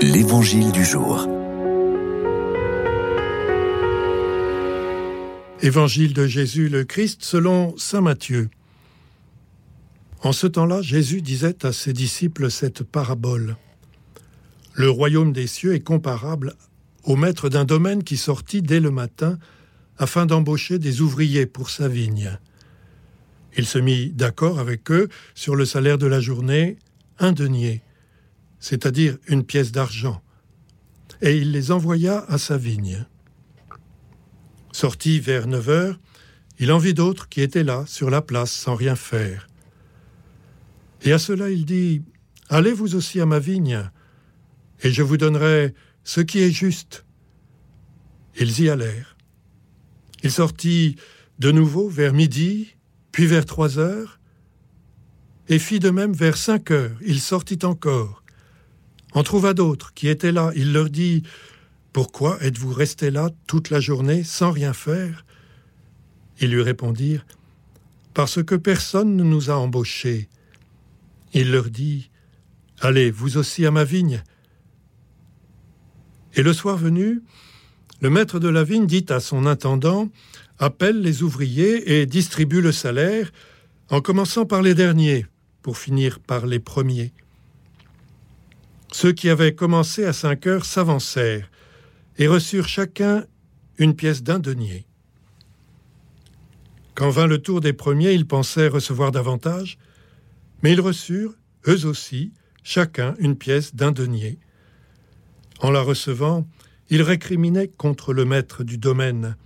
[0.00, 1.26] L'Évangile du jour.
[5.60, 8.48] Évangile de Jésus le Christ selon Saint Matthieu.
[10.22, 13.56] En ce temps-là, Jésus disait à ses disciples cette parabole.
[14.74, 16.54] Le royaume des cieux est comparable
[17.02, 19.36] au maître d'un domaine qui sortit dès le matin
[19.98, 22.38] afin d'embaucher des ouvriers pour sa vigne.
[23.56, 26.76] Il se mit d'accord avec eux sur le salaire de la journée,
[27.18, 27.82] un denier,
[28.60, 30.22] c'est-à-dire une pièce d'argent,
[31.20, 33.06] et il les envoya à sa vigne.
[34.72, 35.98] Sorti vers neuf heures,
[36.58, 39.48] il en vit d'autres qui étaient là, sur la place, sans rien faire.
[41.02, 42.02] Et à cela il dit,
[42.48, 43.90] Allez vous aussi à ma vigne,
[44.82, 47.04] et je vous donnerai ce qui est juste.
[48.40, 49.16] Ils y allèrent.
[50.22, 50.96] Il sortit
[51.38, 52.74] de nouveau vers midi,
[53.12, 54.18] puis vers trois heures,
[55.48, 56.96] et fit de même vers cinq heures.
[57.04, 58.22] Il sortit encore,
[59.12, 60.52] en trouva d'autres qui étaient là.
[60.54, 61.22] Il leur dit
[61.92, 65.24] Pourquoi êtes-vous restés là toute la journée sans rien faire?
[66.40, 67.26] Ils lui répondirent
[68.14, 70.28] Parce que personne ne nous a embauchés.
[71.34, 72.10] Il leur dit
[72.80, 74.22] Allez, vous aussi à ma vigne.
[76.34, 77.22] Et le soir venu,
[78.00, 80.08] le maître de la vigne dit à son intendant
[80.60, 83.30] Appelle les ouvriers et distribue le salaire,
[83.90, 85.26] en commençant par les derniers,
[85.62, 87.12] pour finir par les premiers.
[89.00, 91.48] Ceux qui avaient commencé à cinq heures s'avancèrent
[92.16, 93.26] et reçurent chacun
[93.78, 94.86] une pièce d'un denier.
[96.96, 99.78] Quand vint le tour des premiers, ils pensaient recevoir davantage,
[100.64, 101.36] mais ils reçurent,
[101.68, 102.32] eux aussi,
[102.64, 104.40] chacun une pièce d'un denier.
[105.60, 106.48] En la recevant,
[106.90, 109.36] ils récriminaient contre le maître du domaine.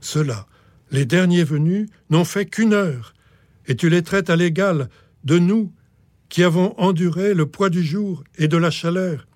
[0.00, 0.46] Ceux-là,
[0.90, 3.12] les derniers venus, n'ont fait qu'une heure,
[3.66, 4.88] et tu les traites à l'égal
[5.24, 5.74] de nous
[6.32, 9.28] qui avons enduré le poids du jour et de la chaleur.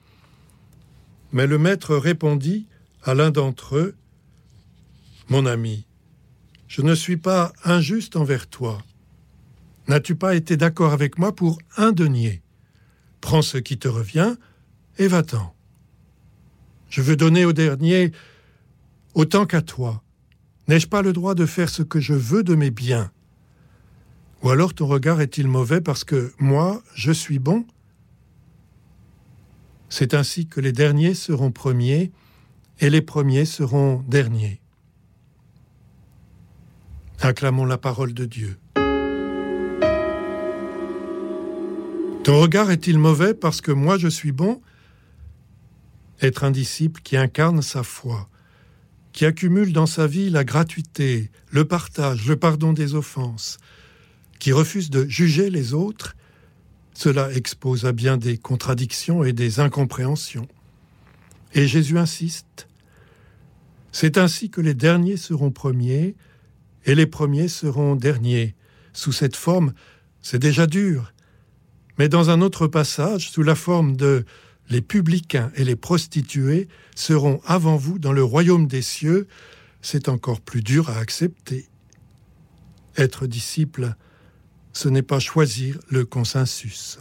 [1.30, 2.68] Mais le maître répondit
[3.02, 3.94] à l'un d'entre eux,
[5.28, 5.84] Mon ami,
[6.68, 8.78] je ne suis pas injuste envers toi.
[9.88, 12.40] N'as-tu pas été d'accord avec moi pour un denier?
[13.20, 14.34] Prends ce qui te revient
[14.96, 15.54] et va-t'en.
[16.88, 18.12] Je veux donner au dernier
[19.12, 20.02] autant qu'à toi.
[20.66, 23.10] N'ai-je pas le droit de faire ce que je veux de mes biens?
[24.42, 27.64] Ou alors ton regard est-il mauvais parce que moi, je suis bon?
[29.88, 32.12] C'est ainsi que les derniers seront premiers
[32.80, 34.60] et les premiers seront derniers.
[37.20, 38.58] Acclamons la parole de Dieu.
[42.24, 44.60] Ton regard est-il mauvais parce que moi je suis bon?
[46.20, 48.28] Être un disciple qui incarne sa foi,
[49.12, 53.58] qui accumule dans sa vie la gratuité, le partage, le pardon des offenses,
[54.38, 56.16] qui refuse de juger les autres,
[56.94, 60.48] cela expose à bien des contradictions et des incompréhensions.
[61.54, 62.68] Et Jésus insiste.
[63.92, 66.14] C'est ainsi que les derniers seront premiers
[66.84, 68.54] et les premiers seront derniers.
[68.92, 69.72] Sous cette forme,
[70.22, 71.12] c'est déjà dur.
[71.98, 74.24] Mais dans un autre passage, sous la forme de
[74.68, 79.28] les publicains et les prostituées seront avant vous dans le royaume des cieux,
[79.82, 81.68] c'est encore plus dur à accepter.
[82.96, 83.94] Être disciple,
[84.76, 86.94] ce n'est pas choisir le consensus.